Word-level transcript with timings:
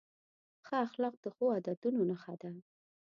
ښه 0.65 0.75
اخلاق 0.85 1.15
د 1.23 1.25
ښو 1.35 1.45
عادتونو 1.55 1.99
نښه 2.09 2.33
ده. 2.41 2.51